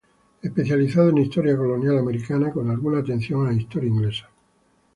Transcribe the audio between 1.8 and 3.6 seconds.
americana, con alguna atención a